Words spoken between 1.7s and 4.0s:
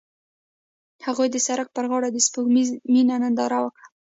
پر غاړه د سپوږمیز مینه ننداره وکړه.